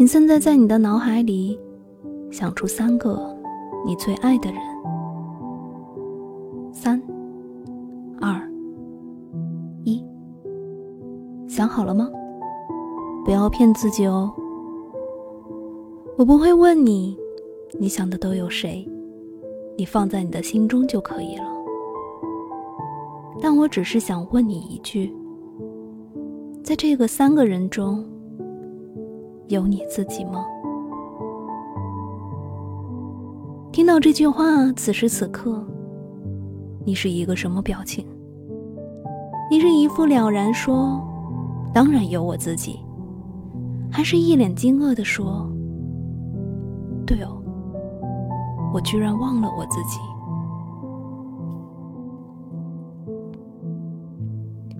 [0.00, 1.60] 请现在在你的脑海里
[2.30, 3.36] 想出三个
[3.84, 4.58] 你最爱的人。
[6.72, 6.98] 三、
[8.18, 8.50] 二、
[9.84, 10.02] 一，
[11.46, 12.08] 想好了吗？
[13.26, 14.32] 不要骗自己哦。
[16.16, 17.14] 我不会问你，
[17.78, 18.88] 你想的都有谁，
[19.76, 21.44] 你放在你的心中就可以了。
[23.38, 25.14] 但我只是想问你一句：
[26.64, 28.02] 在这个三个人中，
[29.50, 30.46] 有你自己吗？
[33.72, 35.66] 听到这句话，此时此刻，
[36.86, 38.06] 你是一个什么表情？
[39.50, 41.02] 你是一副了然说
[41.74, 42.78] ：“当然有我自己。”
[43.90, 45.50] 还是一脸惊愕的说
[47.04, 47.42] ：“对哦，
[48.72, 49.98] 我居然忘了我自己。”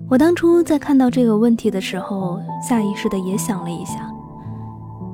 [0.09, 4.09] 我当初在看到这个问题的时候，下意识的也想了一下，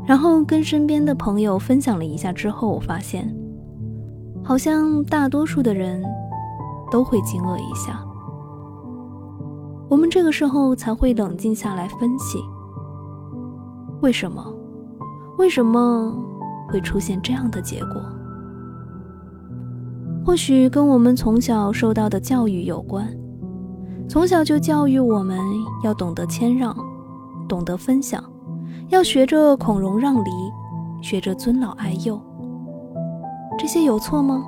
[0.08, 3.30] 然后跟身边的朋友分享了一下之后，我发现，
[4.42, 6.02] 好像大多数的人
[6.90, 8.02] 都会惊愕一下。
[9.90, 12.40] 我们这个时候才会冷静下来分析，
[14.02, 14.42] 为什么，
[15.38, 16.14] 为什么
[16.70, 18.02] 会出现这样的结果？
[20.26, 23.08] 或许跟我们从小受到的教育有关。
[24.10, 25.38] 从小就教育我们
[25.84, 26.74] 要懂得谦让，
[27.46, 28.24] 懂得分享，
[28.90, 30.30] 要学着孔融让梨，
[31.02, 32.20] 学着尊老爱幼。
[33.58, 34.46] 这些有错吗？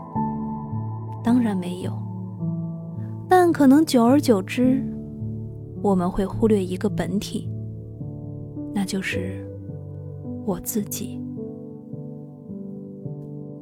[1.24, 1.92] 当然没有。
[3.28, 4.84] 但可能久而久之，
[5.82, 7.50] 我们会忽略一个本体，
[8.74, 9.46] 那就是
[10.46, 11.22] 我自己。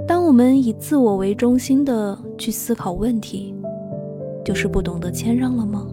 [0.07, 3.53] 当我们以自我为中心的去思考问题。
[4.45, 5.85] 就是不懂得谦让了吗？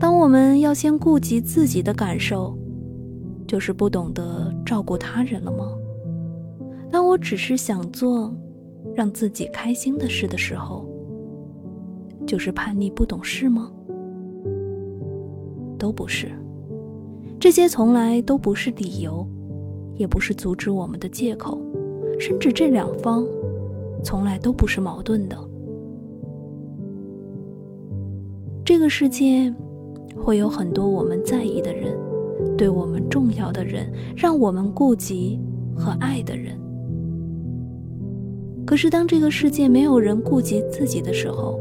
[0.00, 2.58] 当我们要先顾及自己的感受，
[3.50, 5.76] 就是不懂得照顾他人了吗？
[6.88, 8.32] 当我只是想做
[8.94, 10.88] 让自己开心的事的时候，
[12.24, 13.68] 就是叛逆不懂事吗？
[15.76, 16.30] 都不是，
[17.40, 19.26] 这些从来都不是理由，
[19.96, 21.60] 也不是阻止我们的借口，
[22.20, 23.26] 甚至这两方
[24.04, 25.36] 从来都不是矛盾的。
[28.64, 29.52] 这个世界
[30.16, 31.98] 会有很多我们在意的人，
[32.56, 35.40] 对我们重要的人，让我们顾及
[35.76, 36.58] 和爱的人。
[38.66, 41.58] 可是，当这个世界没有人顾及自己的时候，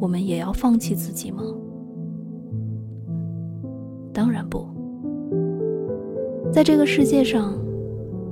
[0.00, 1.42] 我们也要放弃自己吗？
[4.12, 4.66] 当然不。
[6.52, 7.52] 在这个世界上，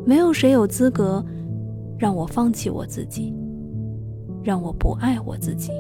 [0.06, 1.22] 没有谁有资格
[1.98, 3.34] 让我放弃我自己，
[4.42, 5.72] 让我不爱我自己。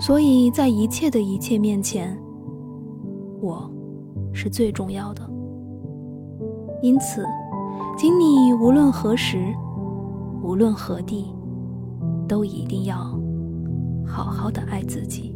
[0.00, 2.18] 所以在一切的一切面前，
[3.46, 3.70] 我
[4.32, 5.22] 是最重要的。
[6.82, 7.24] 因此，
[7.96, 9.54] 请你无论何时，
[10.42, 11.32] 无论何地，
[12.26, 12.96] 都一定要
[14.04, 15.35] 好好的爱自己。